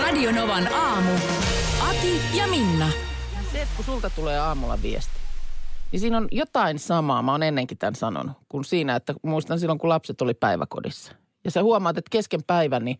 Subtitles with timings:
[0.00, 1.10] Radio Novan aamu.
[1.88, 2.88] Ati ja Minna.
[3.52, 5.20] Se, että kun sulta tulee aamulla viesti,
[5.92, 9.78] niin siinä on jotain samaa, mä oon ennenkin tämän sanonut, kuin siinä, että muistan silloin,
[9.78, 11.12] kun lapset oli päiväkodissa.
[11.44, 12.98] Ja sä huomaat, että kesken päivän, niin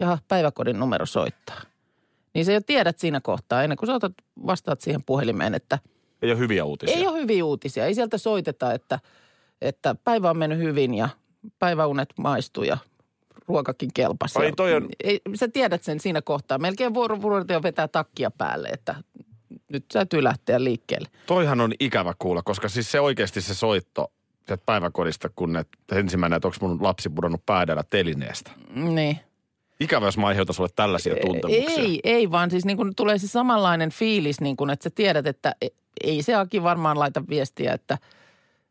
[0.00, 1.60] jaha, päiväkodin numero soittaa.
[2.34, 4.12] Niin sä jo tiedät siinä kohtaa, ennen kuin sä otat,
[4.46, 5.78] vastaat siihen puhelimeen, että
[6.22, 6.96] Ei ole hyviä uutisia.
[6.96, 7.86] ei ole hyviä uutisia.
[7.86, 8.98] Ei sieltä soiteta, että,
[9.60, 11.08] että päivä on mennyt hyvin ja
[11.58, 12.78] päiväunet maistuu ja
[13.48, 14.38] ruokakin kelpasi.
[14.38, 16.58] Ai, toi on- Ei, sä tiedät sen siinä kohtaa.
[16.58, 18.94] Melkein vuorovuorot vetää takkia päälle, että
[19.72, 21.08] nyt täytyy lähteä liikkeelle.
[21.26, 24.12] Toihan on ikävä kuulla, koska siis se oikeasti se soitto
[24.46, 28.50] sieltä päiväkodista, kun ne, ensimmäinen, että onko mun lapsi pudonnut päädellä telineestä.
[28.74, 29.18] Niin.
[29.80, 31.82] Ikävä, jos mä aiheutan sulle tällaisia tuntemuksia.
[31.82, 35.26] Ei, ei vaan siis niin kuin tulee se samanlainen fiilis, niin kuin, että sä tiedät,
[35.26, 35.66] että e-
[36.04, 37.98] ei se Aki varmaan laita viestiä, että,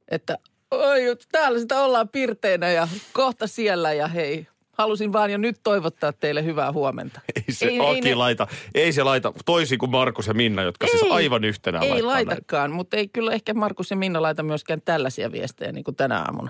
[0.09, 0.37] että
[0.71, 4.47] oi, täällä sitä ollaan pirteinä ja kohta siellä ja hei,
[4.77, 7.21] halusin vaan jo nyt toivottaa teille hyvää huomenta.
[7.35, 10.87] Ei se ei, Aki ne- laita, ei se laita, toisin kuin Markus ja Minna, jotka
[10.87, 12.27] siis Ei, aivan yhtenään Ei laittaa näin.
[12.27, 16.19] laitakaan, mutta ei kyllä ehkä Markus ja Minna laita myöskään tällaisia viestejä niin kuin tänä
[16.19, 16.49] aamuna.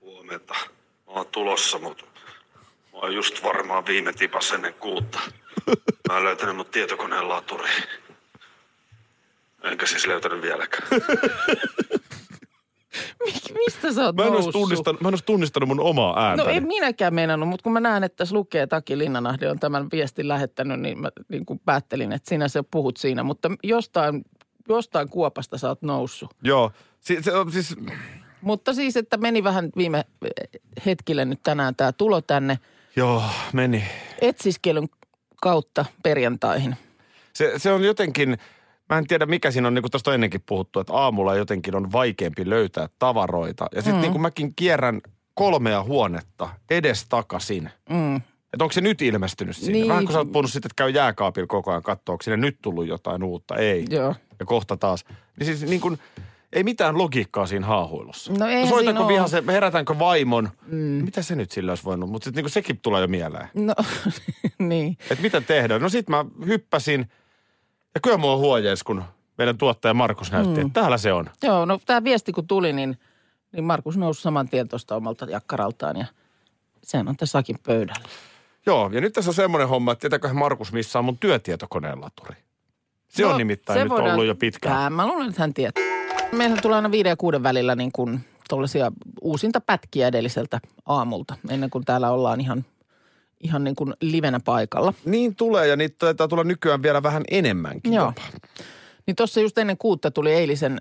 [0.00, 0.54] Huomenta.
[1.06, 2.04] Mä oon tulossa, mutta
[2.92, 5.18] mä oon just varmaan viime tipas ennen kuutta.
[6.08, 7.70] Mä oon löytänyt mun tietokoneen laturi.
[9.64, 10.88] Enkä siis löytänyt vieläkään.
[13.24, 14.52] Mik- Mistä sä oot Mä en, olisi noussut?
[14.62, 16.48] tunnistanut, mä en olisi tunnistanut mun omaa ääntäni.
[16.48, 19.86] No en minäkään meinannut, mutta kun mä näen, että tässä lukee Taki Linnanahde on tämän
[19.92, 23.22] viestin lähettänyt, niin mä niin kuin päättelin, että sinä se puhut siinä.
[23.22, 24.24] Mutta jostain,
[24.68, 26.30] jostain kuopasta sä oot noussut.
[26.42, 27.76] Joo, si- se on siis,
[28.40, 30.04] Mutta siis, että meni vähän viime
[30.86, 32.58] hetkille nyt tänään tämä tulo tänne
[32.96, 33.84] joo, meni.
[34.20, 34.88] etsiskelyn
[35.42, 36.76] kautta perjantaihin.
[37.32, 38.38] Se, se on jotenkin,
[38.88, 41.92] mä en tiedä mikä siinä on, niin kuin tuosta ennenkin puhuttu, että aamulla jotenkin on
[41.92, 43.66] vaikeampi löytää tavaroita.
[43.74, 44.00] Ja sitten mm.
[44.00, 45.00] niin kuin mäkin kierrän
[45.34, 47.70] kolmea huonetta edestakaisin.
[47.90, 48.16] Mm.
[48.52, 49.72] Että onko se nyt ilmestynyt sinne?
[49.72, 49.88] Niin.
[49.88, 52.58] Vähän kun sä oot puhunut sitten, että käy jääkaapilla koko ajan katsoa, onko sinne nyt
[52.62, 53.56] tullut jotain uutta.
[53.56, 53.84] Ei.
[53.90, 54.14] Joo.
[54.40, 55.04] Ja kohta taas.
[55.38, 55.98] Niin siis niin kuin,
[56.52, 58.32] ei mitään logiikkaa siinä haahuilussa.
[58.32, 59.08] No eihän Soitanko siinä oo.
[59.08, 60.48] vihasen, herätäänkö vaimon?
[60.66, 60.78] Mm.
[60.78, 62.10] Mitä se nyt sillä olisi voinut?
[62.10, 63.48] Mutta sitten niin sekin tulee jo mieleen.
[63.54, 63.74] No
[64.58, 64.96] niin.
[65.00, 65.80] Että mitä tehdään?
[65.80, 67.10] No sit mä hyppäsin.
[67.94, 69.04] Ja kyllä mua huojensi, kun
[69.38, 70.66] meidän tuottaja Markus näytti, mm.
[70.66, 71.30] että täällä se on.
[71.42, 72.98] Joo, no tämä viesti kun tuli, niin,
[73.52, 76.06] niin Markus nousi saman tien tuosta omalta jakkaraltaan ja
[76.82, 78.08] sehän on tässä Akin pöydällä.
[78.66, 82.36] Joo, ja nyt tässä on semmoinen homma, että tietääkö Markus missä on mun työtietokoneen laturi.
[83.08, 84.76] Se no, on nimittäin nyt voidaan- ollut jo pitkään.
[84.76, 85.84] Tää, mä luulen, että hän tietää.
[86.32, 91.70] Meillähän tulee aina viiden ja kuuden välillä niin kuin tuollaisia uusinta pätkiä edelliseltä aamulta, ennen
[91.70, 92.64] kuin täällä ollaan ihan,
[93.40, 94.94] ihan niin kuin livenä paikalla.
[95.04, 98.06] Niin tulee, ja niitä taitaa tulla nykyään vielä vähän enemmänkin Joo.
[98.06, 98.22] jopa.
[99.06, 100.78] Niin tuossa just ennen kuutta tuli eilisen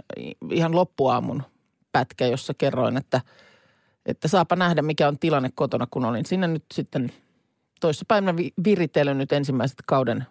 [0.51, 1.43] ihan loppuaamun
[1.91, 3.21] pätkä, jossa kerroin, että,
[4.05, 7.11] että saapa nähdä, mikä on tilanne kotona, kun olin sinne nyt sitten
[7.79, 10.25] toissapäivänä vi- viritellyt nyt ensimmäiset kauden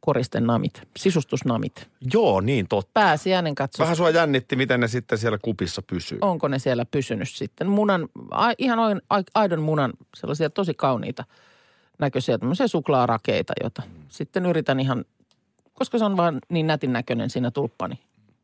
[0.00, 1.88] koristenamit, sisustusnamit.
[2.12, 2.90] Joo, niin totta.
[2.94, 6.18] Pääsiäinen katso, Vähän sua jännitti, miten ne sitten siellä kupissa pysyy.
[6.20, 7.68] onko ne siellä pysynyt sitten.
[7.68, 8.78] Munan, a, ihan
[9.34, 11.24] aidon munan, sellaisia tosi kauniita
[11.98, 15.04] näköisiä, tämmöisiä suklaarakeita, joita sitten yritän ihan,
[15.74, 17.98] koska se on vaan niin nätin näköinen siinä tulppani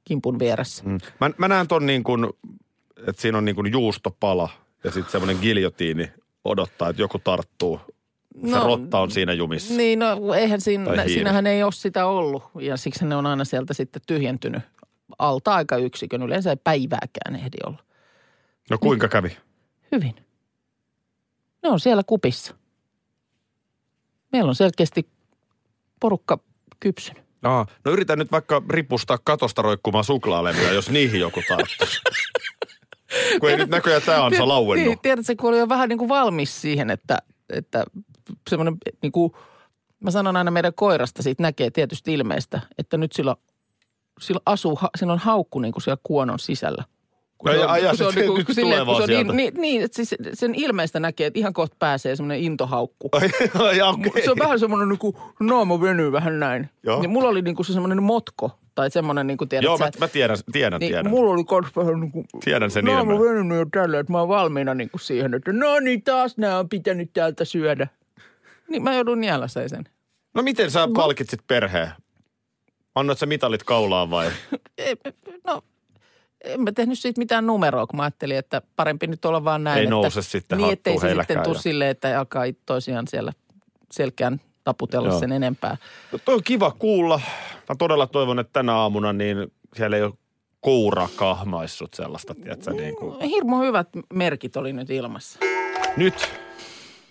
[0.05, 0.85] kimpun vieressä.
[0.85, 0.99] Mm.
[1.21, 2.27] Mä, mä näen ton niin kuin,
[3.07, 4.49] että siinä on niin kuin juustopala
[4.85, 6.11] ja sitten semmoinen giljotiini
[6.45, 7.81] odottaa, että joku tarttuu.
[8.41, 9.75] Se No, rotta on siinä jumissa.
[9.75, 13.75] Niin, no eihän siinä, siinähän ei ole sitä ollut ja siksi ne on aina sieltä
[13.75, 14.63] sitten tyhjentynyt
[15.19, 16.23] alta aika yksikön.
[16.23, 17.79] Yleensä ei päivääkään ehdi olla.
[18.71, 19.37] No kuinka kävi?
[19.93, 20.15] Hyvin.
[21.63, 22.55] Ne on siellä kupissa.
[24.33, 25.09] Meillä on selkeästi
[26.01, 26.39] porukka
[26.81, 27.25] kypsynyt.
[27.43, 31.87] Aa, no yritän nyt vaikka ripustaa katosta roikkumaan suklaalevyä, jos niihin joku tarttuu.
[33.41, 34.89] kun ei nyt näköjään tämä ansa lauennut.
[34.89, 37.19] Niin, tiedätkö, kun oli jo vähän niin kuin valmis siihen, että,
[37.51, 37.85] että
[38.51, 39.33] semmoinen niin kuin,
[40.01, 43.37] mä sanon aina meidän koirasta, siitä näkee tietysti ilmeistä, että nyt sillä,
[44.21, 46.85] sillä asuu, sillä on haukku niin kuin siellä kuonon sisällä.
[47.39, 49.27] Kun Ai- se on- ai- kun se on se- nyt kun vaan se on.
[49.27, 53.09] Niin, niin, niin että siis sen ilmeistä näkee, että ihan kohta pääsee semmoinen intohaukku.
[53.13, 54.25] Ai, ai, okei.
[54.25, 56.71] Se on vähän semmoinen niin kuin naama venyy vähän näin.
[56.83, 57.01] Joo.
[57.01, 59.85] Niin mulla oli niin kuin se semmoinen motko tai semmoinen niin kuin tiedät Joo, sä,
[59.85, 61.11] mä, mä tiedän, tiedän, niin tiedän.
[61.11, 64.29] mulla oli kans vähän niin kuin Tiedän sen naama venynyt jo tällä, että mä oon
[64.29, 67.87] valmiina niin kuin siihen, että no niin taas nämä on pitänyt täältä syödä.
[68.69, 69.85] Niin mä joudun nielaseen sen.
[70.35, 71.91] No miten sä palkitsit perheen?
[72.95, 74.31] Annoit sä mitalit kaulaan vai?
[74.79, 74.97] Ei,
[75.47, 75.63] no,
[76.45, 79.79] en mä tehnyt siitä mitään numeroa, kun mä ajattelin, että parempi nyt olla vaan näin.
[79.79, 83.33] Ei että, nouse sitten Niin, ettei se sitten tule silleen, että alkaa toisiaan siellä
[83.93, 85.21] selkeän taputella Joo.
[85.21, 85.77] sen enempää.
[86.13, 87.21] No toi on kiva kuulla.
[87.69, 90.13] Mä todella toivon, että tänä aamuna niin siellä ei ole
[90.61, 93.21] koura kahmaissut sellaista, tiedätkö, niin kuin.
[93.21, 95.39] Hirmu hyvät merkit oli nyt ilmassa.
[95.97, 96.31] Nyt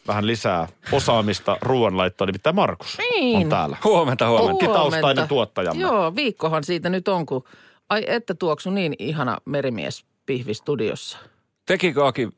[0.07, 3.37] vähän lisää osaamista ruoanlaittoon, nimittäin Markus Niin.
[3.43, 3.77] on täällä.
[3.83, 4.51] Huomenta, huomenta.
[4.51, 5.27] Kokkitaustainen Huomenta.
[5.27, 5.81] tuottajamme.
[5.81, 7.43] Joo, viikkohan siitä nyt on, kun
[7.89, 11.17] ai että tuoksu niin ihana merimies pihvi studiossa.
[11.65, 12.29] Tekikö Aki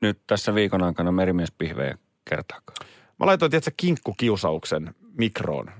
[0.00, 1.98] nyt tässä viikon aikana merimiespihvejä
[2.30, 2.88] kertaakaan?
[3.20, 5.70] Mä laitoin, tiedätkö, kinkkukiusauksen mikroon.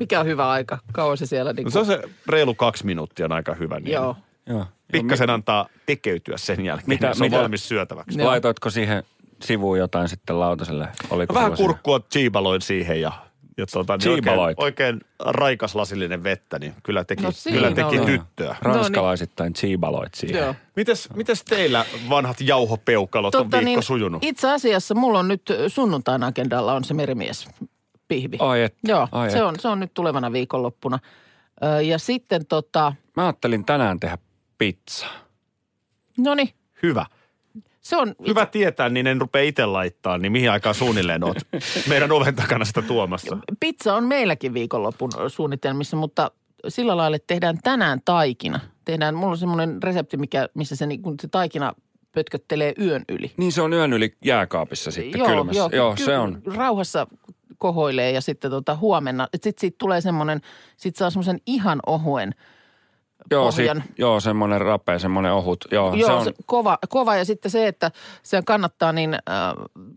[0.00, 0.78] Mikä on hyvä aika?
[0.92, 3.80] Kauan se siellä niin No se on se reilu kaksi minuuttia on aika hyvä.
[3.80, 4.16] Niin Joo.
[4.46, 4.66] Joo.
[4.92, 8.18] Pikkasen antaa tekeytyä sen jälkeen, Mitä- mitä, se on mitä- valmis syötäväksi.
[8.18, 8.28] Joo.
[8.28, 9.02] Laitoitko siihen
[9.42, 10.88] sivuun jotain sitten lautaselle?
[11.10, 13.12] Oliko No vähän kurkkua chiibaloin siihen ja,
[13.58, 17.98] ja tuota, niin oikein, oikein raikas lasillinen vettä, niin kyllä teki, No no, kyllä teki
[17.98, 18.06] oli.
[18.06, 18.56] tyttöä.
[18.62, 20.40] Ranskalaisittain chiibaloit siihen.
[20.42, 20.54] Joo.
[20.76, 24.22] Mites, mites teillä vanhat jauhopeukalot on viikko sujunut?
[24.22, 27.48] niin, itse asiassa mulla on nyt sunnuntain agendalla on se merimies
[28.08, 28.36] pihvi.
[28.40, 28.78] Ai että.
[28.88, 30.98] Joo, ai se on, se on nyt tulevana viikonloppuna.
[31.64, 34.18] Ö, ja sitten tota, Mä ajattelin tänään tehdä
[34.58, 35.10] pizzaa.
[36.18, 36.48] no niin,
[36.82, 37.06] Hyvä.
[37.82, 41.36] Se on Hyvä tietää, niin en rupea itse laittaa, niin mihin aikaan suunnilleen oot
[41.88, 43.38] meidän oven takana sitä tuomassa.
[43.60, 46.30] Pizza on meilläkin viikonlopun suunnitelmissa, mutta
[46.68, 48.60] sillä lailla, että tehdään tänään taikina.
[48.84, 51.74] Tehdään, mulla on semmoinen resepti, mikä, missä se, niin, kun se taikina
[52.12, 53.32] pötköttelee yön yli.
[53.36, 55.58] Niin se on yön yli jääkaapissa sitten kylmässä.
[55.58, 56.42] Joo, joo ky- se on.
[56.54, 57.06] Rauhassa
[57.58, 60.40] kohoilee ja sitten tota huomenna, että sitten siitä tulee semmoinen,
[60.76, 62.34] sit saa semmoisen ihan ohuen
[63.30, 63.82] Joo, pohjan.
[63.86, 65.64] sit, joo semmoinen rapea, semmoinen ohut.
[65.70, 67.90] Joo, Joo, se on, se kova, kova ja sitten se, että
[68.22, 69.20] se kannattaa niin äh,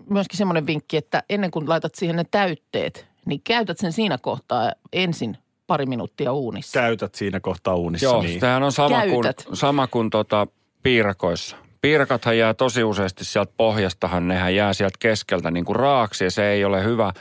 [0.10, 4.72] myöskin semmoinen vinkki, että ennen kuin laitat siihen ne täytteet, niin käytät sen siinä kohtaa
[4.94, 5.38] ensin
[5.68, 6.80] pari minuuttia uunissa.
[6.80, 8.06] Käytät siinä kohtaa uunissa.
[8.06, 8.40] joo niin.
[8.40, 9.46] tämähän on sama kuin, Käytät.
[9.54, 10.48] sama kuin tota
[10.84, 11.56] piirakoissa.
[11.82, 16.50] Piirakathan jää tosi useasti sieltä pohjastahan, nehän jää sieltä keskeltä niin kuin raaksi ja se
[16.52, 17.14] ei ole hyvä.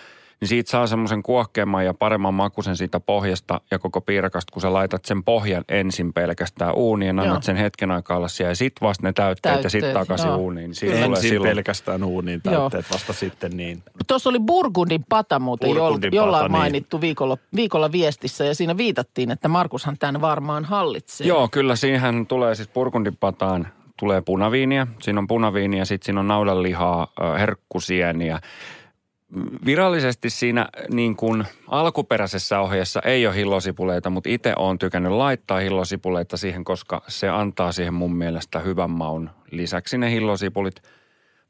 [0.45, 4.73] Niin siitä saa semmoisen kuohkeamman ja paremman makuisen siitä pohjasta ja koko piirakasta, kun sä
[4.73, 7.43] laitat sen pohjan ensin pelkästään uuniin, annat Joo.
[7.43, 10.37] sen hetken aikaa olla siellä ja sit vasta ne täytteet, ja sit Täytteet, takaisin joo.
[10.37, 10.65] uuniin.
[10.65, 11.51] Niin siitä tulee Ensin silloin.
[11.51, 13.83] pelkästään uuniin täytteet, vasta sitten niin.
[14.07, 16.61] Tuossa oli Burgundin pata muuten jo, Burgundin jollain pata, niin.
[16.61, 21.27] mainittu viikolla, viikolla viestissä ja siinä viitattiin, että Markushan tämän varmaan hallitsee.
[21.27, 23.69] Joo, kyllä siihen tulee siis purkundipataan
[23.99, 24.87] tulee punaviiniä.
[25.03, 27.09] Siinä on punaviiniä, sitten siinä on naudanlihaa,
[27.39, 28.41] herkkusieniä.
[29.65, 36.37] Virallisesti siinä niin kuin alkuperäisessä ohjeessa ei ole hillosipuleita, mutta itse olen tykännyt laittaa hillosipuleita
[36.37, 39.31] siihen, koska se antaa siihen mun mielestä hyvän maun.
[39.51, 40.75] Lisäksi ne hillosipulit,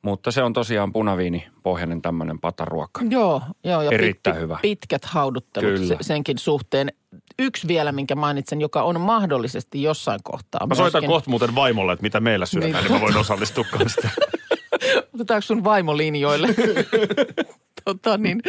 [0.02, 3.00] mutta se on tosiaan punaviinipohjainen tämmöinen pataruokka.
[3.10, 4.58] Joo, joo ja Erittäin hyvä.
[4.62, 5.86] pitkät hauduttelut Kyllä.
[5.86, 6.92] se, senkin suhteen.
[7.38, 10.66] Yksi vielä, minkä mainitsen, joka on mahdollisesti jossain kohtaa.
[10.66, 12.82] Mä soitan myöskin- kohta muuten vaimolle, että mitä meillä syödään, Niin.
[12.82, 14.08] niin, niin mä voin osallistua kanssa.
[15.14, 16.48] Otetaanko sun vaimo linjoille?
[17.84, 18.42] tota, niin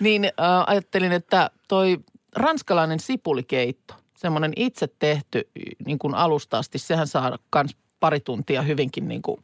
[0.00, 0.30] niin äh,
[0.66, 1.98] ajattelin, että toi
[2.36, 5.48] ranskalainen sipulikeitto, semmoinen itse tehty
[5.86, 9.40] niin kuin alusta asti, sehän saa kans pari tuntia hyvinkin niin kuin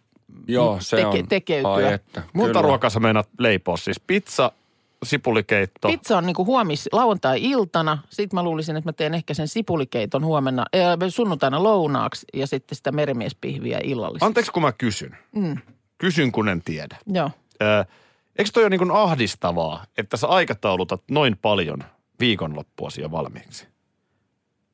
[0.49, 1.29] Joo, se teke- on.
[1.29, 1.73] tekeytyä.
[1.75, 2.63] Ai että, Monta kyllä.
[2.63, 3.77] ruokaa sä meinaat leipoa?
[3.77, 4.53] Siis pizza,
[5.05, 5.89] sipulikeitto.
[5.89, 7.99] Pizza on niin kuin huomis lauantai-iltana.
[8.11, 12.77] Sitten mä luulisin, että mä teen ehkä sen sipulikeiton huomenna, äh, sunnuntaina lounaaksi ja sitten
[12.77, 14.27] sitä merimiespihviä illalliseksi.
[14.27, 15.17] Anteeksi, kun mä kysyn.
[15.35, 15.57] Mm.
[15.99, 16.97] Kysyn, kun en tiedä.
[17.07, 17.31] Joo.
[17.63, 17.85] Ö,
[18.39, 21.79] eikö toi ole niin kuin ahdistavaa, että sä aikataulutat noin paljon
[22.21, 23.69] viikonloppua siihen valmiiksi?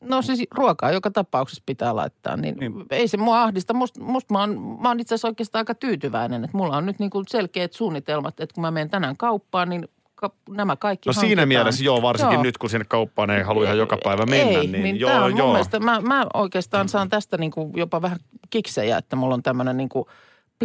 [0.01, 2.73] No siis ruokaa joka tapauksessa pitää laittaa, niin, niin.
[2.91, 3.75] ei se mua ahdista.
[3.75, 6.99] Musta must mä, oon, mä oon itse asiassa oikeastaan aika tyytyväinen, että mulla on nyt
[6.99, 11.13] niin kuin selkeät suunnitelmat, että kun mä menen tänään kauppaan, niin ka- nämä kaikki No
[11.13, 11.49] siinä hankitaan.
[11.49, 12.43] mielessä joo, varsinkin Joo.
[12.43, 15.37] nyt kun sinne kauppaan ei halua ihan joka päivä mennä, ei, niin, niin joo, on
[15.37, 15.47] joo.
[15.47, 18.19] Mun mielestä, mä, mä oikeastaan saan tästä niin kuin jopa vähän
[18.51, 20.05] kiksejä, että mulla on tämmöinen niin kuin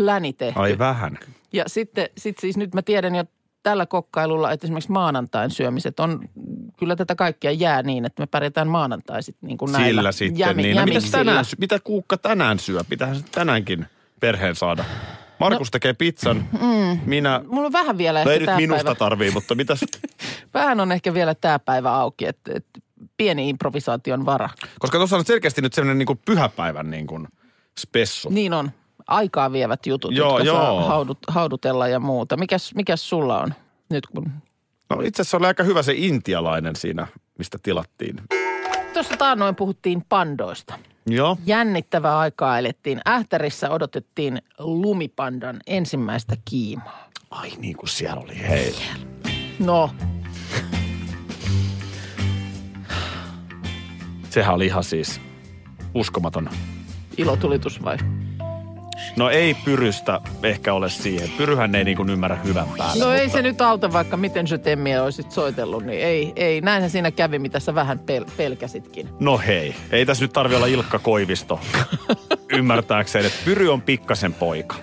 [0.04, 0.60] pläni tehty.
[0.60, 1.20] Ai vähän.
[1.54, 3.24] Ja sitten sit siis nyt mä tiedän jo
[3.64, 6.30] tällä kokkailulla, että esimerkiksi maanantain syömiset on,
[6.80, 10.40] kyllä tätä kaikkea jää niin, että me pärjätään maanantai sitten niin kuin näillä Sillä sitten.
[10.48, 10.78] jämi- niin.
[10.78, 12.82] No, mitäs tänään, mitä Kuukka tänään syö?
[12.90, 13.86] Pitäähän se tänäänkin
[14.20, 14.86] perheen saada.
[15.40, 17.00] Markus tekee pizzan, mm.
[17.06, 17.42] minä...
[17.48, 18.96] Mulla on vähän vielä No ehkä ei nyt minusta päivä.
[18.96, 19.86] tarvii, mutta mitäs...
[20.54, 22.80] Vähän on ehkä vielä tämä päivä auki, että, että
[23.18, 24.50] pieni improvisaation vara.
[24.80, 27.28] Koska tuossa on selkeästi nyt sellainen niin kuin pyhäpäivän niin kuin
[27.80, 28.30] spessu.
[28.30, 28.72] Niin on.
[29.08, 30.58] Aikaa vievät jutut, Joo, jotka joo.
[30.58, 32.38] saa haudut, haudutella ja muuta.
[32.38, 33.54] Mikäs, mikäs sulla on
[33.90, 34.32] nyt kun...
[34.90, 38.22] No itse asiassa oli aika hyvä se intialainen siinä, mistä tilattiin.
[38.94, 40.80] Tuossa taannoin puhuttiin pandoista.
[41.06, 41.38] Joo.
[41.46, 43.02] Jännittävää aikaa elettiin.
[43.08, 47.10] Ähtärissä odotettiin lumipandan ensimmäistä kiimaa.
[47.32, 48.76] Ai niin kuin siellä oli, hei.
[49.60, 49.90] No,
[54.30, 55.22] Sehän oli ihan siis
[55.94, 56.50] uskomaton.
[57.18, 57.98] ilotulitus vai?
[59.16, 61.30] No ei Pyrystä ehkä ole siihen.
[61.38, 63.06] Pyryhän ei niin kuin ymmärrä hyvän päälle.
[63.06, 66.62] No ei se nyt auta, vaikka miten se temmiä olisit soitellut, niin ei, ei.
[66.62, 69.10] Näinhän siinä kävi, mitä sä vähän pel- pelkäsitkin.
[69.20, 71.60] No hei, ei tässä nyt tarvi olla Ilkka Koivisto
[72.58, 74.76] ymmärtääkseen, että Pyry on pikkasen poika.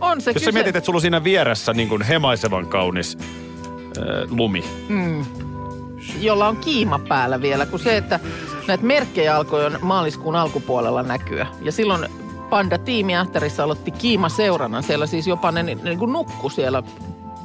[0.00, 0.52] On se Jos sä kyse...
[0.52, 4.64] mietit, että sulla on siinä vieressä niin kuin hemaisevan kaunis äh, lumi.
[6.20, 8.20] jolla on kiima päällä vielä, kun se, että
[8.68, 11.46] näitä merkkejä alkoi jo maaliskuun alkupuolella näkyä.
[11.62, 12.06] Ja silloin
[12.50, 14.82] Panda-tiimi Ähtärissä aloitti kiima seurana.
[14.82, 16.82] Siellä siis jopa ne niin kuin nukku siellä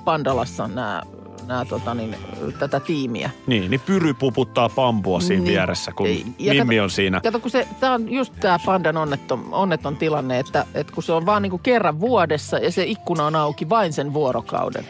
[0.05, 1.01] Pandalassa nämä,
[1.47, 2.15] nämä tota niin,
[2.59, 3.29] tätä tiimiä.
[3.47, 5.51] Niin, niin Pyry puputtaa pampua siinä Niin.
[5.53, 6.07] vieressä, kun
[6.39, 7.21] ja Mimmi kato- on siinä.
[7.21, 11.11] Kato, kun se, tämä on just tämä pandan onneton, onneton tilanne, että, että kun se
[11.13, 14.85] on vaan niin kuin kerran vuodessa ja se ikkuna on auki vain sen vuorokauden.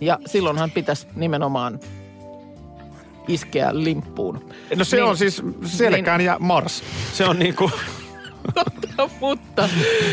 [0.00, 1.80] Ja silloinhan pitäisi nimenomaan
[3.28, 4.44] iskeä limppuun.
[4.76, 5.04] No se Niin.
[5.04, 6.82] on siis Selkään ja Mars.
[7.12, 7.70] Se on niinku,
[9.20, 9.68] Mutta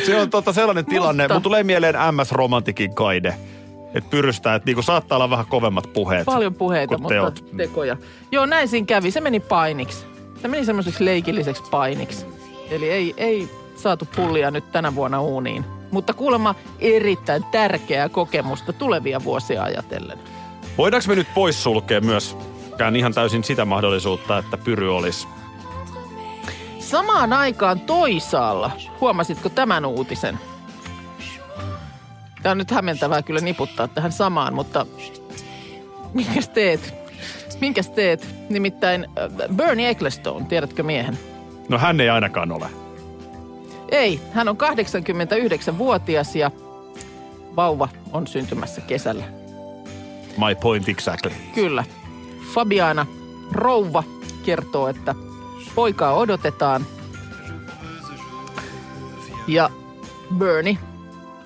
[0.05, 1.23] se on tota sellainen tilanne.
[1.23, 3.35] Mutta- Mun tulee mieleen MS Romantikin kaide.
[3.93, 6.25] Että pyrystää, että niinku saattaa olla vähän kovemmat puheet.
[6.25, 7.45] paljon puheita, mutta teot.
[7.57, 7.97] tekoja.
[8.31, 9.11] Joo, näin siinä kävi.
[9.11, 10.05] Se meni painiksi.
[10.41, 12.25] Se meni semmoiseksi leikilliseksi painiksi.
[12.71, 15.65] Eli ei, ei saatu pullia nyt tänä vuonna uuniin.
[15.91, 20.19] Mutta kuulemma erittäin tärkeää kokemusta tulevia vuosia ajatellen.
[20.77, 25.27] Voidaanko me nyt poissulkea myöskään ihan täysin sitä mahdollisuutta, että Pyry olisi
[26.89, 30.39] Samaan aikaan toisaalla, huomasitko tämän uutisen?
[32.43, 34.85] Tämä on nyt hämmentävää kyllä niputtaa tähän samaan, mutta
[36.13, 36.93] minkäs teet?
[37.61, 38.27] Minkäs teet?
[38.49, 41.19] Nimittäin äh, Bernie Ecclestone, tiedätkö miehen?
[41.69, 42.69] No hän ei ainakaan ole.
[43.91, 46.51] Ei, hän on 89-vuotias ja
[47.55, 49.23] vauva on syntymässä kesällä.
[50.37, 51.31] My point exactly.
[51.55, 51.83] Kyllä.
[52.53, 53.05] Fabiana
[53.51, 54.03] Rouva
[54.45, 55.15] kertoo, että
[55.79, 56.85] poikaa odotetaan.
[59.47, 59.69] Ja
[60.37, 60.77] Bernie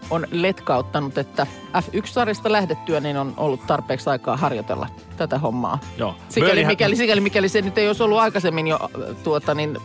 [0.10, 1.48] on letkauttanut, että
[1.78, 4.88] F1-sarjasta lähdettyä niin on ollut tarpeeksi aikaa harjoitella
[5.18, 5.80] tätä hommaa.
[5.98, 6.16] Joo.
[6.30, 9.78] Sikäli Berniehän- mikäli, sikäli mikäli se nyt ei olisi ollut aikaisemmin jo äh, tuota niin,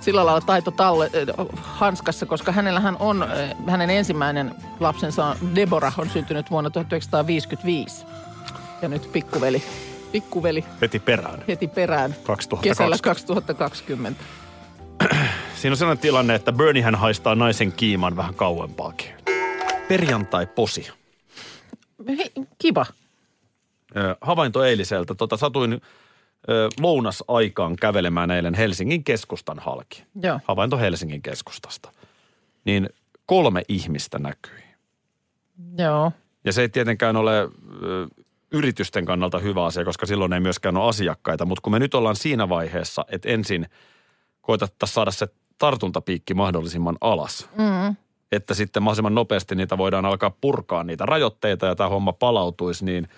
[0.00, 3.28] sillä lailla taito talle, äh, hanskassa, koska hänellähän on, äh,
[3.66, 8.06] hänen ensimmäinen lapsensa Deborah on syntynyt vuonna 1955.
[8.82, 9.62] Ja nyt pikkuveli,
[10.12, 11.44] pikkuveli Heti perään.
[11.48, 12.62] heti perään 2020.
[12.68, 14.24] kesällä 2020.
[15.54, 19.10] Siinä on sellainen tilanne, että Bernie hän haistaa naisen kiiman vähän kauempaakin.
[19.88, 20.90] Perjantai-posi.
[22.08, 22.86] Hei, kiva.
[23.96, 25.14] Ö, Havainto eiliseltä.
[25.14, 30.04] Tota, satuin ö, lounasaikaan kävelemään eilen Helsingin keskustan halki.
[30.22, 30.40] Joo.
[30.44, 31.92] Havainto Helsingin keskustasta.
[32.64, 32.88] Niin
[33.26, 34.62] kolme ihmistä näkyi.
[35.78, 36.12] Joo.
[36.44, 37.48] Ja se ei tietenkään ole ö,
[38.52, 41.46] yritysten kannalta hyvä asia, koska silloin ei myöskään ole asiakkaita.
[41.46, 43.66] Mutta kun me nyt ollaan siinä vaiheessa, että ensin
[44.40, 45.28] koetattaisiin saada se
[45.58, 47.48] tartuntapiikki mahdollisimman alas.
[47.56, 47.96] Mm.
[48.32, 53.08] Että sitten mahdollisimman nopeasti niitä voidaan alkaa purkaa niitä rajoitteita ja tämä homma palautuisi, niin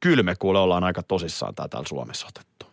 [0.00, 2.66] kyllä me kuule ollaan aika tosissaan tämä täällä Suomessa otettu.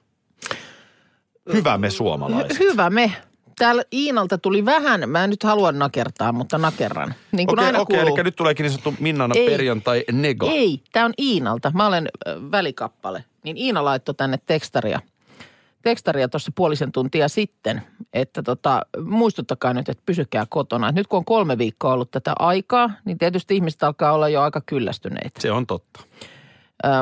[1.53, 2.57] Hyvä me suomalaiset.
[2.57, 3.12] Hy- hyvä me.
[3.57, 7.13] Täällä Iinalta tuli vähän, mä en nyt halua nakertaa, mutta nakerran.
[7.31, 8.15] Niin kuin Okei, aina okei, kuuluu.
[8.15, 9.50] eli nyt tuleekin niin sanottu Minnan Ei.
[9.50, 10.47] perjantai nega.
[10.51, 11.71] Ei, tämä on Iinalta.
[11.75, 12.09] Mä olen
[12.51, 13.24] välikappale.
[13.43, 15.00] Niin Iina laittoi tänne tekstaria.
[15.81, 17.81] Tekstaria tuossa puolisen tuntia sitten,
[18.13, 20.89] että tota, muistuttakaa nyt, että pysykää kotona.
[20.89, 24.41] Et nyt kun on kolme viikkoa ollut tätä aikaa, niin tietysti ihmiset alkaa olla jo
[24.41, 25.41] aika kyllästyneitä.
[25.41, 26.03] Se on totta.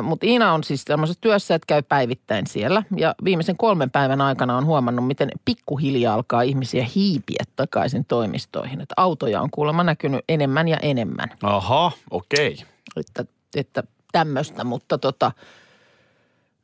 [0.04, 2.84] Mutta Iina on siis tämmöisessä työssä, että käy päivittäin siellä.
[2.98, 8.82] Ja viimeisen kolmen päivän aikana on huomannut, miten pikkuhiljaa alkaa ihmisiä hiipiä takaisin toimistoihin.
[8.82, 11.30] Että autoja on kuulemma näkynyt enemmän ja enemmän.
[11.44, 12.58] Aha, okei.
[12.96, 13.26] Että,
[13.56, 15.32] että tämmöistä, mutta tota,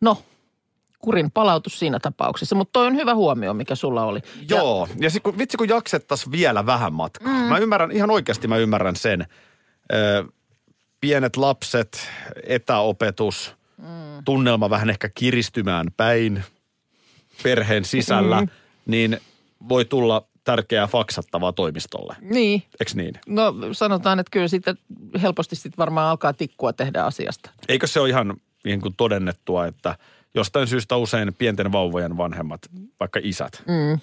[0.01, 0.17] no,
[0.99, 2.55] kurin palautus siinä tapauksessa.
[2.55, 4.19] Mutta toi on hyvä huomio, mikä sulla oli.
[4.49, 7.33] Ja, Joo, ja sit, kun, vitsi kun jaksettaisiin vielä vähän matkaa.
[7.33, 7.39] Mm.
[7.39, 9.25] Mä ymmärrän, ihan oikeasti mä ymmärrän sen.
[9.93, 10.25] Ö,
[11.01, 12.09] pienet lapset,
[12.43, 13.85] etäopetus, mm.
[14.25, 16.43] tunnelma vähän ehkä kiristymään päin
[17.43, 18.47] perheen sisällä, mm.
[18.85, 19.17] niin
[19.69, 22.15] voi tulla tärkeää faksattavaa toimistolle.
[22.21, 23.13] niin, Eikö niin?
[23.27, 24.77] no sanotaan, että kyllä sitten
[25.21, 27.49] helposti sitten varmaan alkaa tikkua tehdä asiasta.
[27.67, 29.95] Eikö se ole ihan niin kuin todennettua, että
[30.35, 32.61] jostain syystä usein pienten vauvojen vanhemmat,
[32.99, 33.99] vaikka isät, Mm.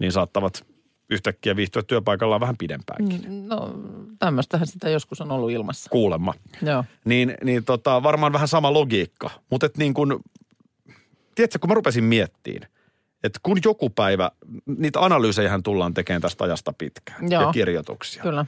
[0.00, 0.66] niin saattavat
[1.10, 3.48] yhtäkkiä viihtyä työpaikallaan vähän pidempäänkin.
[3.48, 3.74] No
[4.18, 5.90] tämmöistähän sitä joskus on ollut ilmassa.
[5.90, 6.34] Kuulemma.
[6.62, 6.84] Joo.
[7.04, 9.30] Niin, niin tota, varmaan vähän sama logiikka.
[9.50, 10.20] Mutta et niin kun,
[11.34, 12.68] tiedätkö, kun mä rupesin miettimään,
[13.24, 14.30] että kun joku päivä,
[14.66, 17.42] niitä analyysejähän tullaan tekemään tästä ajasta pitkään Joo.
[17.42, 18.22] ja kirjoituksia.
[18.22, 18.46] Kyllä.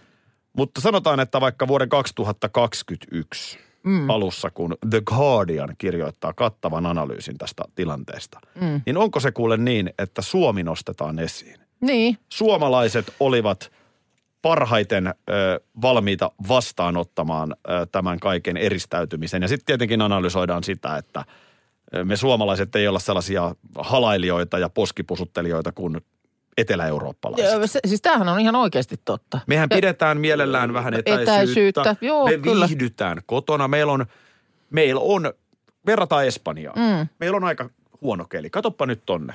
[0.57, 4.11] Mutta sanotaan, että vaikka vuoden 2021 mm.
[4.11, 8.81] alussa, kun The Guardian kirjoittaa kattavan analyysin tästä tilanteesta, mm.
[8.87, 11.66] niin onko se kuule niin, että Suomi nostetaan esiin?
[11.81, 12.19] Niin.
[12.29, 13.73] Suomalaiset olivat
[14.43, 15.13] parhaiten ö,
[15.83, 19.43] valmiita vastaanottamaan ö, tämän kaiken eristäytymisen.
[19.43, 21.25] Ja sitten tietenkin analysoidaan sitä, että
[22.05, 26.01] me suomalaiset ei olla sellaisia halailijoita ja poskipusuttelijoita kuin
[26.57, 27.53] etelä-eurooppalaiset.
[27.53, 29.41] Joo, se, siis tämähän on ihan oikeasti totta.
[29.47, 31.33] Mehän Ja- pidetään mielellään vähän etäisyyttä.
[31.33, 32.69] Etäisyyttä, joo, Me kyllä.
[32.69, 33.69] viihdytään kotona.
[33.69, 34.07] Meillä on,
[34.71, 35.33] meillä on,
[35.87, 36.79] verrataan Espanjaan.
[36.79, 37.09] Mm.
[37.21, 38.51] Meillä on aika huono keli.
[38.51, 39.35] Katoppa nyt tonne.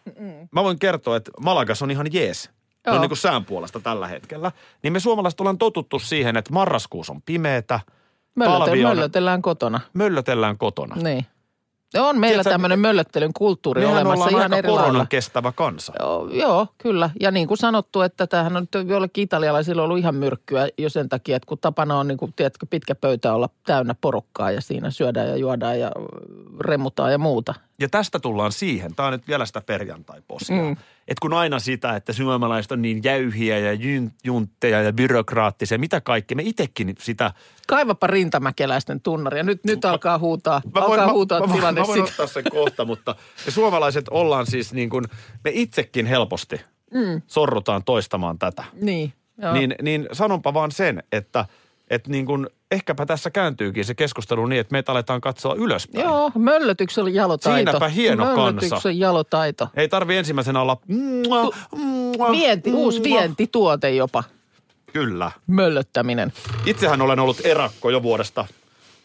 [0.52, 2.50] Mä voin kertoa, että Malagas on ihan jees.
[2.86, 3.00] No Joo.
[3.00, 4.52] niin kuin sään puolesta tällä hetkellä.
[4.82, 7.80] Niin me suomalaiset ollaan totuttu siihen, että marraskuus on pimeetä.
[8.34, 9.80] Möllöte, on- möllötellään kotona.
[9.92, 10.96] Möllötellään kotona.
[10.96, 11.26] Niin.
[11.98, 15.92] On meillä Tiedätkö, tämmöinen möllöttelyn kulttuuri Mehän olemassa ollaan ihan aika koronan kestävä kansa.
[15.98, 17.10] Joo, joo, kyllä.
[17.20, 21.08] Ja niin kuin sanottu, että tämähän on nyt jollekin italialaisilla ollut ihan myrkkyä jo sen
[21.08, 24.90] takia, että kun tapana on niin kuin, tiedätkö, pitkä pöytä olla täynnä porukkaa ja siinä
[24.90, 25.92] syödään ja juodaan ja
[26.60, 27.54] remutaan ja muuta.
[27.80, 30.76] Ja tästä tullaan siihen, tämä on nyt vielä sitä perjantai-posia, mm.
[31.08, 33.78] Että kun aina sitä, että suomalaiset on niin jäyhiä ja
[34.24, 37.32] juntteja ja byrokraattisia, mitä kaikki, me itsekin sitä...
[37.66, 42.06] Kaivapa rintamäkeläisten tunnari ja nyt, nyt alkaa huutaa, alkaa huutaa mä, tilanne mä, mä voin
[42.06, 42.22] sitä.
[42.22, 43.14] ottaa sen kohta, mutta
[43.46, 45.04] me suomalaiset ollaan siis niin kuin,
[45.44, 46.60] me itsekin helposti
[46.94, 47.22] mm.
[47.26, 48.64] sorrutaan toistamaan tätä.
[48.72, 49.52] Niin, joo.
[49.52, 51.46] Niin, niin sanonpa vaan sen, että,
[51.90, 56.04] että niin kuin, ehkäpä tässä kääntyykin se keskustelu niin, että meitä aletaan katsoa ylöspäin.
[56.04, 57.70] Joo, möllötyksen jalotaito.
[57.70, 58.90] Siinäpä hieno kansa.
[58.90, 59.68] Jalotaito.
[59.76, 60.76] Ei tarvi ensimmäisenä olla...
[60.88, 63.04] Mua, mua, Vienti, uusi mua.
[63.04, 64.24] vientituote jopa,
[64.92, 65.30] Kyllä.
[65.46, 66.32] möllöttäminen.
[66.66, 68.46] Itsehän olen ollut erakko jo vuodesta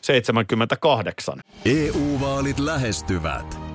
[0.01, 1.39] 78.
[1.65, 3.68] EU-vaalit lähestyvät.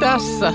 [0.00, 0.52] Tässä,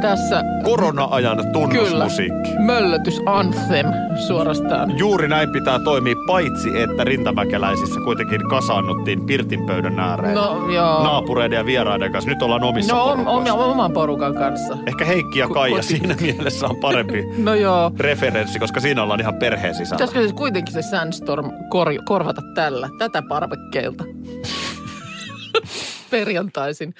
[0.00, 2.50] tässä Korona-ajan kyllä tunnusmusiikki.
[2.58, 3.86] möllötys anthem
[4.26, 4.98] suorastaan.
[4.98, 10.34] Juuri näin pitää toimia, paitsi että rintamäkeläisissä kuitenkin kasaannuttiin pirtin pöydän ääreen.
[10.34, 11.02] No joo.
[11.02, 12.30] Naapureiden ja vieraiden kanssa.
[12.30, 14.78] Nyt ollaan omissa No om, om, oman porukan kanssa.
[14.86, 15.86] Ehkä Heikki ja Kaija koti.
[15.86, 17.92] siinä mielessä on parempi No joo.
[18.00, 19.96] referenssi, koska siinä ollaan ihan perheen sisällä.
[19.96, 24.04] Pitäisikö siis kuitenkin se Sandstorm kor- korvata tällä, tätä parvekkeelta?
[26.10, 26.94] Perjantaisin.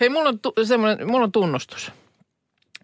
[0.00, 0.54] Hei, mulla on, tu-
[1.06, 1.92] mulla on tunnustus.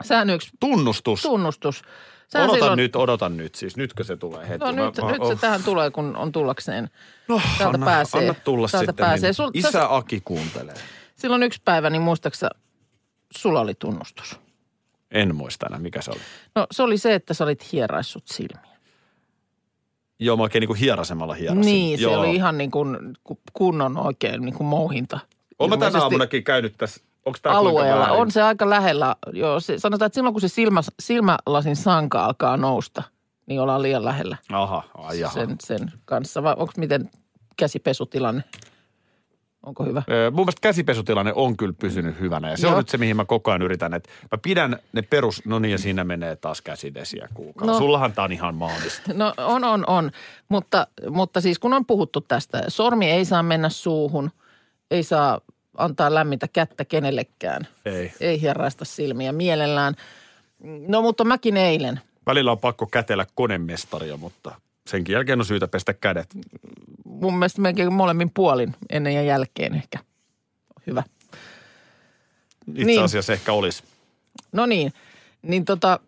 [0.04, 1.22] Sään yksi Tunnustus.
[1.22, 1.82] tunnustus.
[2.28, 3.54] Sähän odotan silloin- nyt, odotan nyt.
[3.54, 4.58] Siis nytkö se tulee heti?
[4.64, 5.40] No Mä- nyt, mä- nyt se oh.
[5.40, 6.90] tähän tulee, kun on tullakseen.
[7.28, 8.20] No, täältä anna, pääsee.
[8.20, 9.06] Anna tulla Täältä sitten.
[9.06, 9.30] pääsee.
[9.30, 9.46] Niin.
[9.48, 10.74] Sul- Isä sä- Aki kuuntelee.
[11.16, 12.50] Silloin yksi päivä, niin muistaaksä,
[13.36, 14.40] sulla oli tunnustus.
[15.10, 16.20] En muista enää, mikä se oli.
[16.54, 18.76] No se oli se, että sä olit hieraissut silmiä.
[20.18, 21.60] Joo, mä oikein niin kuin hierasemalla hierasin.
[21.60, 22.20] Niin, se Joo.
[22.20, 25.18] oli ihan niin kuin ku- kunnon oikein niin kuin mouhinta.
[25.58, 28.10] Oon mä tänä aamunakin käynyt tässä, onko tämä alueella.
[28.12, 29.16] On se aika lähellä.
[29.32, 33.02] Joo, se, sanotaan, että silloin kun se silmä, silmälasin sanka alkaa nousta,
[33.46, 35.34] niin ollaan liian lähellä Aha, ai jaha.
[35.34, 36.42] sen, sen kanssa.
[36.42, 37.10] Vai onko miten
[37.56, 38.44] käsipesutilanne?
[39.66, 40.02] Onko hyvä?
[40.10, 42.72] Öö, Mun mielestä käsipesutilanne on kyllä pysynyt hyvänä ja se Joo.
[42.72, 43.94] on nyt se, mihin mä koko ajan yritän.
[43.94, 47.72] Että mä pidän ne perus, no niin ja siinä menee taas käsidesiä kuukausi.
[47.72, 47.78] No.
[47.78, 49.14] Sullahan tää on ihan maagista.
[49.14, 50.10] No on, on, on.
[50.48, 54.30] Mutta, mutta siis kun on puhuttu tästä, sormi ei saa mennä suuhun,
[54.90, 55.40] ei saa
[55.76, 57.68] antaa lämmintä kättä kenellekään.
[57.84, 58.12] Ei.
[58.20, 59.94] Ei hieraista silmiä mielellään.
[60.88, 62.00] No mutta mäkin eilen.
[62.26, 66.26] Välillä on pakko kätellä konemestaria, mutta senkin jälkeen on syytä pestä kädet.
[67.04, 69.98] Mun mielestä melkein molemmin puolin ennen ja jälkeen ehkä.
[70.86, 71.02] Hyvä.
[72.68, 73.02] Itse Niin.
[73.02, 73.82] asiassa ehkä olisi.
[74.52, 74.92] No niin,
[75.42, 76.00] niin tota,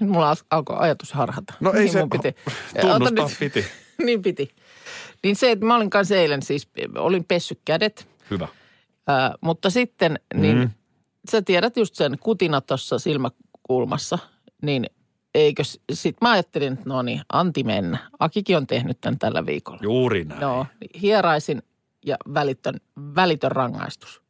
[0.00, 1.54] nyt mulla al- alkoi ajatus harhata.
[1.60, 2.34] No ei niin se- piti.
[2.80, 3.64] tunnustaa piti.
[4.06, 4.50] niin piti.
[5.24, 8.48] Niin se, että mä olin kanssa eilen siis, olin pessy kädet Hyvä.
[9.06, 10.70] Ää, mutta sitten, niin mm.
[11.30, 14.18] sä tiedät just sen kutina tuossa silmäkulmassa,
[14.62, 14.86] niin
[15.34, 17.98] eikö sit mä ajattelin, että no niin, anti mennä.
[18.18, 19.80] Akikin on tehnyt tämän tällä viikolla.
[19.82, 20.40] Juuri näin.
[20.40, 20.66] Joo,
[21.02, 21.62] hieraisin
[22.06, 22.74] ja välitön,
[23.14, 24.22] välitön rangaistus.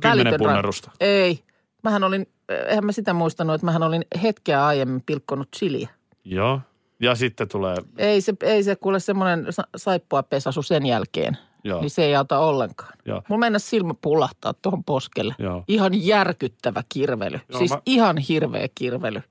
[0.00, 0.90] Kymmenen rang- punnerusta.
[1.00, 1.44] Ei.
[1.82, 2.26] Mähän olin,
[2.68, 5.88] eihän mä sitä muistanut, että mähän olin hetkeä aiemmin pilkkonut chiliä.
[6.24, 6.60] Joo.
[7.00, 11.38] Ja sitten tulee, Ei se, ei se kuule semmoinen sa- saippua pesasu sen jälkeen.
[11.64, 11.80] Joo.
[11.80, 12.92] Niin se ei auta ollenkaan.
[13.06, 13.22] Joo.
[13.28, 15.34] Mulla mennä silmä pulahtaa tuohon poskelle.
[15.38, 15.64] Joo.
[15.68, 17.40] Ihan järkyttävä kirvely.
[17.48, 19.22] Joo, siis mä- ihan hirveä kirvely.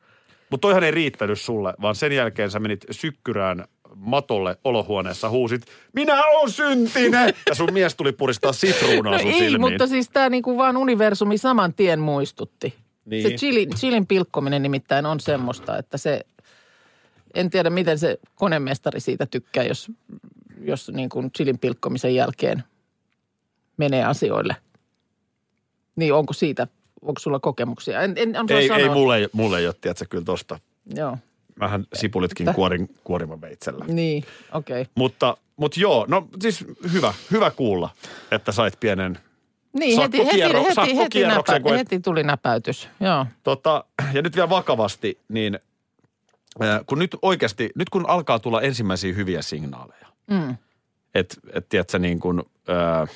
[0.49, 5.62] mutta toihan ei riittänyt sulle, vaan sen jälkeen sä menit sykkyrään matolle olohuoneessa, huusit,
[5.93, 7.34] minä olen syntinen!
[7.49, 9.62] Ja sun mies tuli puristaa sitruunaa No sun ei, silmiin.
[9.62, 12.73] mutta siis tämä niinku vaan universumi saman tien muistutti.
[13.06, 13.23] Niin.
[13.30, 16.26] Se chilin, chilin pilkkominen nimittäin on semmoista, että se,
[17.34, 19.91] en tiedä miten se konemestari siitä tykkää, jos,
[20.62, 22.63] jos niin kuin chilin pilkkomisen jälkeen
[23.78, 24.56] menee asioille.
[25.96, 26.67] Niin onko siitä,
[27.02, 28.02] onko sulla kokemuksia?
[28.02, 28.80] En, en osaa ei, sanoa.
[28.84, 30.60] ei mulle, ei- mulle ei ole, tiedätkö, kyllä tosta.
[30.96, 31.17] Joo,
[31.56, 33.86] Mähän sipulitkin kuorin, kuorimaveitsellä.
[33.86, 34.82] niin, okei.
[34.82, 34.91] Okay.
[34.96, 37.89] Mutta, mutta joo, no siis hyvä, hyvä kuulla,
[38.32, 39.19] että sait pienen
[39.74, 42.89] Niin, heti, heti, heti, heti, näpä, et- heti tuli näpäytys.
[43.00, 45.60] Joo, Tota, ja nyt vielä vakavasti, niin
[46.86, 50.56] kun nyt oikeasti, nyt kun alkaa tulla ensimmäisiä hyviä signaaleja, mm.
[51.16, 53.10] että et, tiedätkö, niin kuin, äh,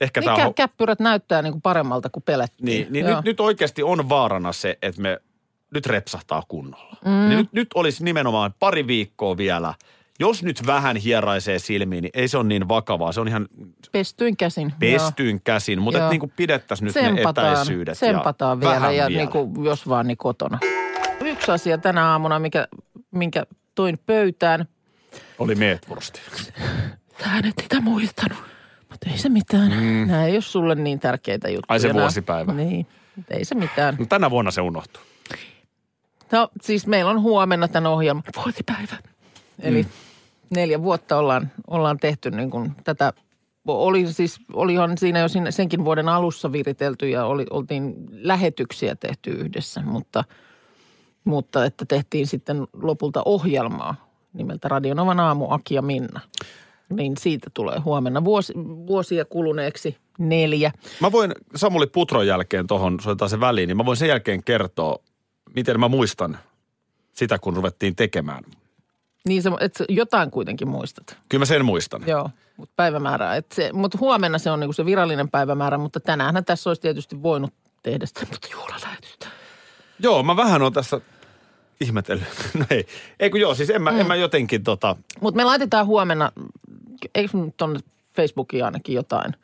[0.00, 2.66] ehkä Mikä tämä on, käppyrät näyttää niin kuin paremmalta kuin pelettiin.
[2.66, 3.16] niin, niin Joo.
[3.16, 5.18] nyt, nyt oikeasti on vaarana se, että me
[5.74, 6.96] nyt repsahtaa kunnolla.
[7.04, 7.28] Mm.
[7.28, 9.74] Niin nyt, nyt olisi nimenomaan pari viikkoa vielä.
[10.20, 13.12] Jos nyt vähän hieraisee silmiin, niin ei se ole niin vakavaa.
[13.12, 13.48] Se on ihan
[13.92, 14.72] Pestyin käsin.
[14.78, 16.10] pestyin käsin, mutta Joo.
[16.10, 17.94] niin kuin pidettäisiin nyt ne Tsempataan, etäisyydet.
[17.94, 19.20] tsempataan ja vielä vähän ja vielä.
[19.20, 20.58] Niin kuin, jos vaan niin kotona.
[21.44, 22.68] Yksi asia tänä aamuna, mikä,
[23.10, 24.68] minkä toin pöytään.
[25.38, 26.20] Oli meetwursti.
[27.18, 28.38] Tähän et sitä muistanut,
[28.90, 29.72] mutta ei se mitään.
[29.72, 30.06] Mm.
[30.06, 31.64] Nämä ei ole sulle niin tärkeitä juttuja.
[31.68, 32.00] Ai se nämä.
[32.00, 32.52] vuosipäivä.
[32.52, 33.96] Niin, mutta ei se mitään.
[33.98, 35.02] No, tänä vuonna se unohtuu.
[36.32, 38.96] No siis meillä on huomenna tämän ohjelman vuosipäivä.
[39.58, 39.88] Eli mm.
[40.50, 43.12] neljä vuotta ollaan, ollaan tehty niin kuin tätä.
[43.66, 49.82] Oli siis, olihan siinä jo senkin vuoden alussa viritelty ja oli, oltiin lähetyksiä tehty yhdessä,
[49.82, 50.24] mutta,
[51.24, 56.20] mutta että tehtiin sitten lopulta ohjelmaa nimeltä Radionovan aamu Aki ja Minna.
[56.88, 58.52] Niin siitä tulee huomenna vuosi,
[58.86, 60.72] vuosia kuluneeksi neljä.
[61.00, 64.98] Mä voin Samuli Putron jälkeen tuohon, soitetaan se väliin, niin mä voin sen jälkeen kertoa,
[65.56, 66.38] miten mä muistan
[67.12, 68.44] sitä, kun ruvettiin tekemään.
[69.28, 71.16] Niin se, että sä jotain kuitenkin muistat.
[71.28, 72.02] Kyllä mä sen muistan.
[72.06, 73.36] Joo, mutta päivämäärää.
[73.36, 77.54] Et mutta huomenna se on niinku se virallinen päivämäärä, mutta tänään tässä olisi tietysti voinut
[77.82, 79.26] tehdä sitä, mutta juhlalähetystä.
[79.98, 81.00] Joo, mä vähän on tässä
[81.80, 82.24] ihmetellyt.
[82.58, 82.86] No ei,
[83.20, 84.00] ei kun joo, siis en mä, mm.
[84.00, 86.32] en mä jotenkin tota, Mutta me laitetaan huomenna,
[87.14, 87.80] eikö nyt tuonne
[88.16, 89.34] Facebookiin ainakin jotain,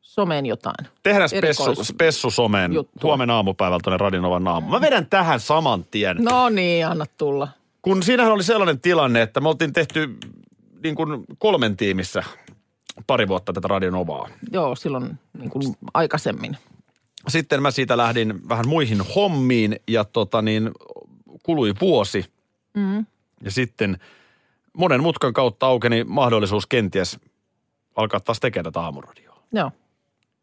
[0.00, 0.86] someen jotain.
[1.02, 3.08] tehdään spessu, spessu someen juttua.
[3.08, 4.68] huomenna aamupäivällä tuonne Radinovan aamu.
[4.70, 6.16] Mä vedän tähän saman tien.
[6.20, 7.48] No niin, anna tulla.
[7.82, 10.16] Kun siinähän oli sellainen tilanne, että me oltiin tehty
[10.82, 12.22] niin kuin kolmen tiimissä
[13.06, 14.28] pari vuotta tätä Radionovaa.
[14.52, 16.56] Joo, silloin niin kuin aikaisemmin.
[17.28, 20.70] Sitten mä siitä lähdin vähän muihin hommiin ja tota niin,
[21.42, 22.24] kului vuosi.
[22.74, 23.06] Mm.
[23.42, 23.98] Ja sitten
[24.72, 27.18] monen mutkan kautta aukeni mahdollisuus kenties
[27.96, 29.42] alkaa taas tekemään tätä aamuradioa.
[29.52, 29.70] Joo,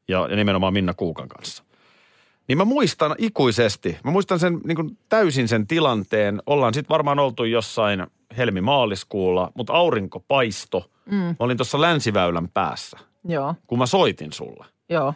[0.08, 1.64] Ja, ja nimenomaan Minna Kuukan kanssa.
[2.48, 6.42] Niin mä muistan ikuisesti, mä muistan sen niin kuin täysin sen tilanteen.
[6.46, 8.08] Ollaan sitten varmaan oltu jossain
[8.38, 10.92] helmi-maaliskuulla, mutta aurinko paisto.
[11.06, 11.16] Mm.
[11.16, 14.66] Mä olin tuossa länsiväylän päässä, joo, kun mä soitin sulle.
[14.90, 15.14] joo.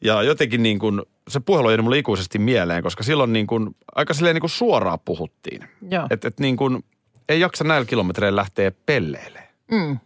[0.00, 4.14] Ja jotenkin niin kuin, se puhelu jäi mulle ikuisesti mieleen, koska silloin niin kuin, aika
[4.14, 5.68] silleen niin kuin suoraan puhuttiin.
[6.10, 6.84] Että et niin kuin,
[7.28, 9.48] ei jaksa näillä kilometreillä lähteä pelleilemään.
[9.70, 9.98] Mm.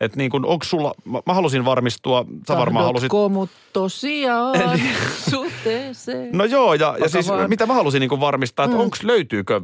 [0.00, 3.12] Että niin kuin, onko sulla, mä, mä halusin varmistua, sä varmaan halusit...
[3.30, 4.58] Mut tosiaan
[5.30, 6.32] suhteeseen?
[6.32, 7.48] No joo, ja, ja siis vaan.
[7.48, 8.82] mitä mä halusin niin kuin varmistaa, että mm.
[8.82, 9.60] onko löytyykö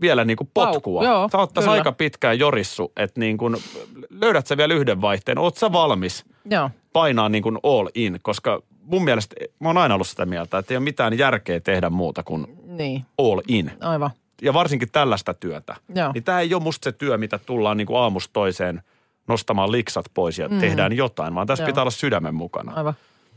[0.00, 0.72] vielä niin kuin potkua.
[0.72, 3.56] Paukku, joo, sä oot tässä aika pitkään jorissu, että niin kuin,
[4.10, 5.38] löydät sä vielä yhden vaihteen.
[5.38, 9.94] Oot sä valmis Joo, painaa niin kuin all in, koska mun mielestä, mä oon aina
[9.94, 13.72] ollut sitä mieltä, että ei ole mitään järkeä tehdä muuta kuin niin, all in.
[13.80, 14.10] aivan.
[14.42, 15.76] Ja varsinkin tällaista työtä.
[15.94, 16.12] Joo.
[16.12, 18.82] Niin tämä ei ole musta se työ, mitä tullaan niin kuin aamusta toiseen
[19.28, 20.58] nostamaan liksat pois ja mm.
[20.58, 21.66] tehdään jotain, vaan tässä Joo.
[21.66, 22.72] pitää olla sydämen mukana.
[22.72, 22.94] Aivan.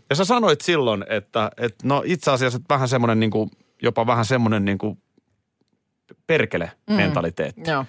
[0.10, 4.08] Ja sä sanoit silloin, että, että no itse asiassa että vähän semmoinen niin kuin, jopa
[4.08, 4.98] vähän semmoinen niin kuin
[6.28, 7.72] perkele mentaliteetti.
[7.72, 7.86] Joo.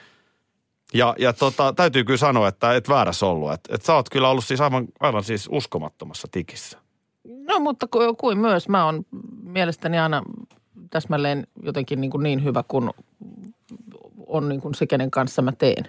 [0.95, 3.53] Ja, ja tota, täytyy kyllä sanoa, että et väärässä ollut.
[3.53, 6.79] Että et sä oot kyllä ollut siis aivan, aivan siis uskomattomassa tikissä.
[7.57, 9.07] No mutta ku- kuin myös mä oon
[9.42, 10.23] mielestäni aina
[10.90, 12.90] täsmälleen jotenkin niin, kuin niin hyvä kuin
[14.27, 15.88] on niin kuin se, kenen kanssa mä teen.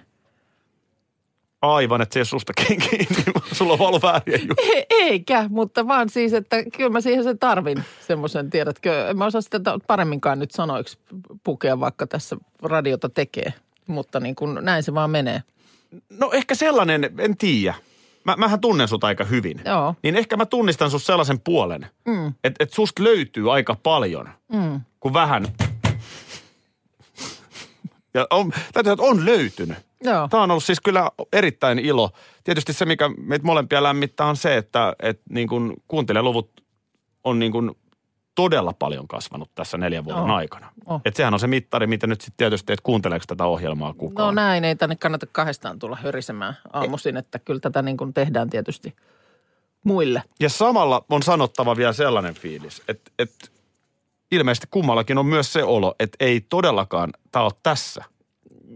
[1.62, 3.06] Aivan, että se ei susta kiinni.
[3.52, 4.78] Sulla on ollut vääriä juttuja.
[4.78, 9.08] E- Eikä, mutta vaan siis, että kyllä mä siihen sen tarvin semmoisen, tiedätkö.
[9.08, 10.98] En mä osaa sitä paremminkaan nyt sanoiksi
[11.44, 13.52] pukea, vaikka tässä radiota tekee.
[13.86, 15.42] Mutta niin kuin näin se vaan menee.
[16.18, 17.74] No ehkä sellainen, en tiedä.
[18.24, 19.60] Mä, mähän tunnen sut aika hyvin.
[19.64, 19.94] Joo.
[20.02, 22.32] Niin ehkä mä tunnistan sus sellaisen puolen, mm.
[22.44, 24.80] että et susta löytyy aika paljon, mm.
[25.00, 25.46] kun vähän.
[28.14, 29.78] Ja on, täytyy, että on löytynyt.
[30.04, 30.28] Joo.
[30.28, 32.10] Tämä on ollut siis kyllä erittäin ilo.
[32.44, 36.64] Tietysti se, mikä meitä molempia lämmittää, on se, että, että niin kuin kuuntelijaluvut
[37.24, 37.70] on niin kuin
[38.38, 40.36] todella paljon kasvanut tässä neljän vuoden Joo.
[40.36, 40.72] aikana.
[40.86, 41.00] Oh.
[41.04, 44.26] Et sehän on se mittari, mitä nyt sitten tietysti, että kuunteleeko tätä ohjelmaa kukaan.
[44.26, 48.50] No näin, ei tänne kannata kahdestaan tulla hörisemään aamuisin, että kyllä tätä niin kuin tehdään
[48.50, 48.96] tietysti
[49.84, 50.22] muille.
[50.40, 53.48] Ja samalla on sanottava vielä sellainen fiilis, että, että
[54.32, 58.04] ilmeisesti kummallakin on myös se olo, että ei todellakaan tämä ole tässä.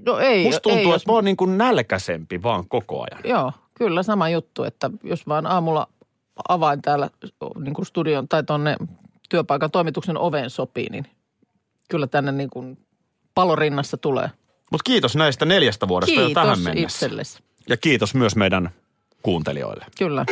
[0.07, 3.22] No ei, Musta tuntuu, ei, että jos, mä oon niin kuin nälkäisempi vaan koko ajan.
[3.25, 5.88] Joo, kyllä sama juttu, että jos vaan aamulla
[6.48, 7.11] avain täällä
[7.64, 8.77] niin kuin studion tai tuonne
[9.33, 11.07] työpaikan toimituksen oveen sopii, niin
[11.88, 12.79] kyllä tänne niin kuin
[13.35, 14.31] palorinnassa tulee.
[14.71, 17.07] Mutta kiitos näistä neljästä vuodesta jo tähän Kiitos mennessä.
[17.07, 17.42] itsellesi.
[17.68, 18.71] Ja kiitos myös meidän
[19.23, 19.87] kuuntelijoille.
[19.99, 20.25] Kyllä.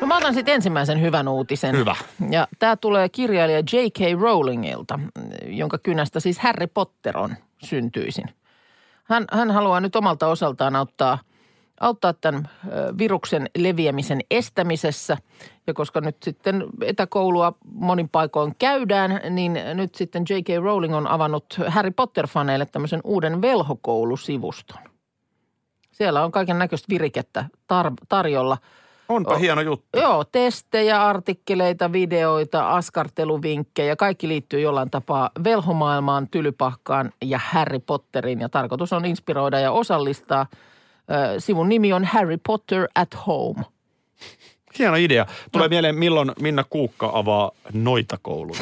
[0.00, 1.76] No mä otan sitten ensimmäisen hyvän uutisen.
[1.76, 1.96] Hyvä.
[2.30, 4.20] Ja tämä tulee kirjailija J.K.
[4.20, 5.00] Rowlingilta,
[5.46, 8.24] jonka kynästä siis Harry Potter on syntyisin.
[9.04, 11.18] Hän, hän haluaa nyt omalta osaltaan auttaa,
[11.80, 12.48] auttaa tämän
[12.98, 15.16] viruksen leviämisen estämisessä.
[15.66, 20.62] Ja koska nyt sitten etäkoulua monin paikoin käydään, niin nyt sitten J.K.
[20.62, 24.78] Rowling on avannut Harry Potter-faneille tämmöisen uuden velhokoulusivuston.
[25.92, 28.58] Siellä on kaiken näköistä virikettä tar- tarjolla–
[29.08, 29.40] Onpa Oh.
[29.40, 29.98] hieno juttu.
[30.00, 33.96] Joo, testejä, artikkeleita, videoita, askarteluvinkkejä.
[33.96, 38.40] Kaikki liittyy jollain tapaa velhomaailmaan, tylypahkaan ja Harry Potteriin.
[38.40, 40.46] Ja tarkoitus on inspiroida ja osallistaa.
[41.38, 43.64] Sivun nimi on Harry Potter at Home.
[44.78, 45.24] Hieno idea.
[45.24, 45.30] No.
[45.52, 48.56] Tulee mieleen, milloin Minna Kuukka avaa noita koulun.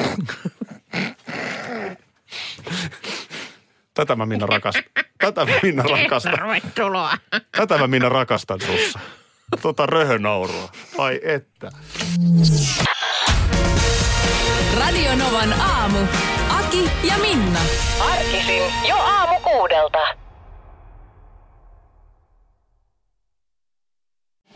[3.93, 4.83] Tätä mä Minna rakastan.
[5.17, 6.33] Tätä mä Minna rakastan.
[6.33, 7.13] Tervetuloa.
[7.57, 8.99] Tätä mä Minna rakastan sussa.
[9.61, 10.69] Tota röhönaurua.
[10.97, 11.71] Ai että.
[14.79, 15.99] Radio Novan aamu.
[16.49, 17.59] Aki ja Minna.
[17.99, 20.22] Arkisin jo aamu kuudelta.